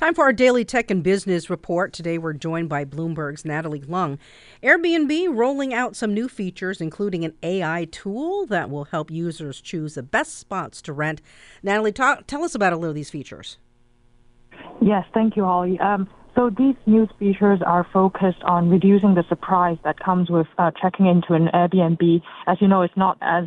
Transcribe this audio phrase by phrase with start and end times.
[0.00, 1.92] Time for our daily tech and business report.
[1.92, 4.18] Today we're joined by Bloomberg's Natalie Lung.
[4.62, 9.96] Airbnb rolling out some new features, including an AI tool that will help users choose
[9.96, 11.20] the best spots to rent.
[11.62, 13.58] Natalie, talk, tell us about a little of these features.
[14.80, 15.78] Yes, thank you, Holly.
[15.80, 20.70] Um, so these new features are focused on reducing the surprise that comes with uh,
[20.80, 22.22] checking into an Airbnb.
[22.46, 23.44] As you know, it's not as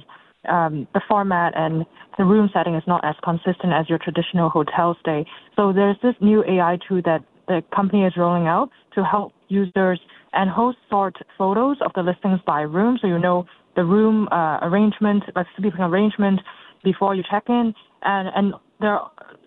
[0.49, 1.85] um, the format and
[2.17, 5.25] the room setting is not as consistent as your traditional hotel stay.
[5.55, 9.99] So there's this new AI tool that the company is rolling out to help users
[10.33, 14.59] and hosts sort photos of the listings by room, so you know the room uh,
[14.61, 16.39] arrangement, like sleeping arrangement,
[16.83, 17.73] before you check in.
[18.03, 18.99] And and they're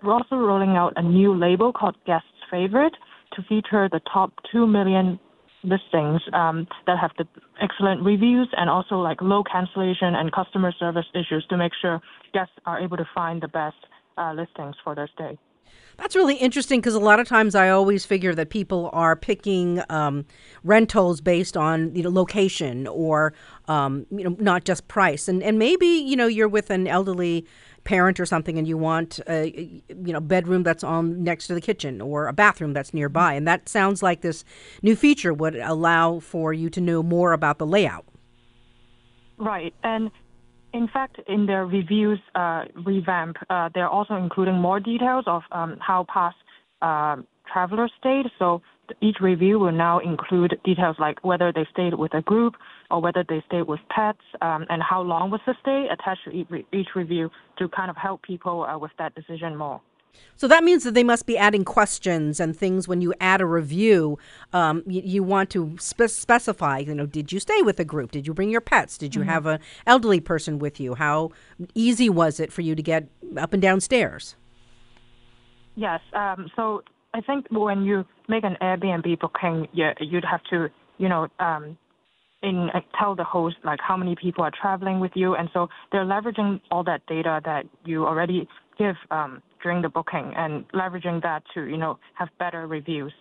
[0.05, 2.95] also rolling out a new label called Guest Favorite
[3.35, 5.19] to feature the top two million
[5.67, 7.27] listings um, that have the
[7.61, 12.01] excellent reviews and also like low cancellation and customer service issues to make sure
[12.33, 13.77] guests are able to find the best
[14.17, 15.39] uh, listings for their stay.
[15.99, 19.83] That's really interesting because a lot of times I always figure that people are picking
[19.89, 20.27] um,
[20.63, 23.33] rentals based on you know location or
[23.67, 27.47] um, you know not just price, and and maybe you know you're with an elderly
[27.87, 29.49] parent or something and you want a
[29.89, 33.33] you know bedroom that's on next to the kitchen or a bathroom that's nearby.
[33.33, 34.45] And that sounds like this
[34.83, 38.05] new feature would allow for you to know more about the layout.
[39.39, 39.73] Right.
[39.83, 40.11] And
[40.75, 45.79] in fact in their reviews uh, revamp uh, they're also including more details of um,
[45.81, 46.37] how past
[46.83, 47.17] uh,
[47.57, 48.61] travelers stayed so
[49.01, 52.55] each review will now include details like whether they stayed with a group
[52.91, 56.31] or whether they stayed with pets um, and how long was the stay attached to
[56.33, 59.81] each, each review to kind of help people uh, with that decision more.
[60.37, 63.47] So that means that they must be adding questions and things when you add a
[63.47, 64.19] review.
[64.53, 68.13] Um, you, you, want to spe- specify, you know, did you stay with a group?
[68.13, 68.99] Did you bring your pets?
[68.99, 69.31] Did you mm-hmm.
[69.31, 70.95] have an elderly person with you?
[70.95, 71.31] How
[71.75, 74.37] easy was it for you to get up and downstairs?
[75.75, 76.01] Yes.
[76.15, 76.83] Um, so
[77.17, 80.69] I think when you make an Airbnb booking, yeah, you'd have to,
[80.99, 81.79] you know, um,
[82.43, 85.69] in uh, tell the host like how many people are traveling with you, and so
[85.91, 91.23] they're leveraging all that data that you already give um, during the booking and leveraging
[91.23, 93.15] that to, you know, have better reviews.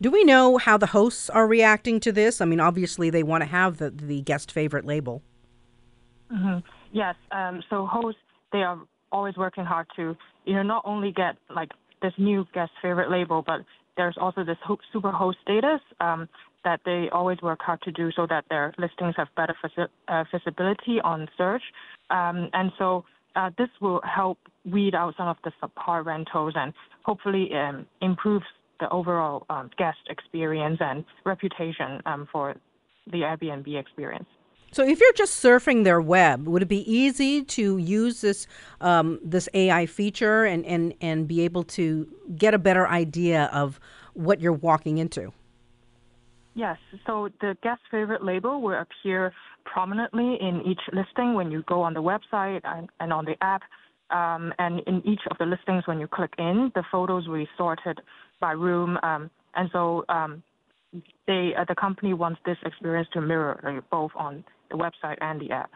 [0.00, 2.40] Do we know how the hosts are reacting to this?
[2.40, 5.22] I mean, obviously they want to have the the guest favorite label.
[6.32, 6.58] Mm-hmm.
[6.92, 7.14] Yes.
[7.30, 8.20] Um, so hosts
[8.52, 8.78] they are
[9.12, 13.42] always working hard to, you know, not only get like this new guest favorite label,
[13.46, 13.60] but
[13.96, 16.28] there's also this ho- super host status um,
[16.64, 19.54] that they always work hard to do so that their listings have better
[20.08, 21.62] uh, visibility on search.
[22.10, 23.04] Um, and so
[23.36, 26.72] uh, this will help weed out some of the subpar rentals and
[27.04, 28.42] hopefully um, improve
[28.80, 32.54] the overall um, guest experience and reputation um, for
[33.10, 34.26] the Airbnb experience.
[34.76, 38.46] So, if you're just surfing their web, would it be easy to use this
[38.82, 42.06] um, this AI feature and, and, and be able to
[42.36, 43.80] get a better idea of
[44.12, 45.32] what you're walking into?
[46.52, 46.76] Yes.
[47.06, 49.32] So the guest favorite label will appear
[49.64, 53.62] prominently in each listing when you go on the website and, and on the app.
[54.10, 57.48] Um, and in each of the listings, when you click in, the photos will be
[57.56, 58.00] sorted
[58.40, 58.98] by room.
[59.02, 60.42] Um, and so um,
[61.26, 65.50] they, uh, the company wants this experience to mirror both on the website and the
[65.50, 65.70] app.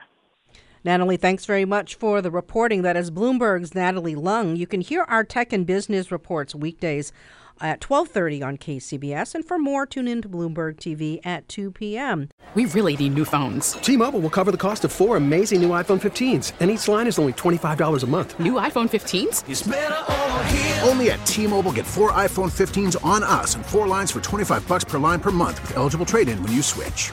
[0.82, 2.82] Natalie, thanks very much for the reporting.
[2.82, 4.56] That is Bloomberg's Natalie Lung.
[4.56, 7.12] You can hear our tech and business reports weekdays
[7.60, 12.28] at 12:30 on KCBS and for more tune in to Bloomberg TV at 2 p.m.
[12.54, 13.74] We really need new phones.
[13.74, 17.16] T-Mobile will cover the cost of four amazing new iPhone 15s, and each line is
[17.18, 18.40] only $25 a month.
[18.40, 20.88] New iPhone 15s?
[20.88, 24.82] Only at T-Mobile get 4 iPhone 15s on us and 4 lines for 25 bucks
[24.84, 27.12] per line per month with eligible trade-in when you switch.